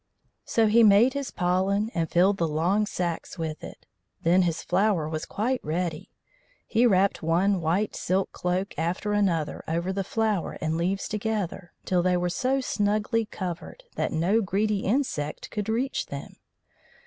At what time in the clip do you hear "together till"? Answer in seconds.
11.07-12.01